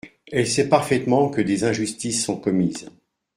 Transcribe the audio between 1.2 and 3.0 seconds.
que des injustices sont commises.